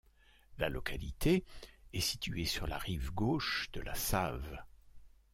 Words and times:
La 0.57 0.67
localité 0.67 1.43
est 1.93 1.99
située 1.99 2.45
sur 2.47 2.65
la 2.65 2.79
rive 2.79 3.11
gauche 3.13 3.69
de 3.71 3.81
la 3.81 3.93
Save. 3.93 4.63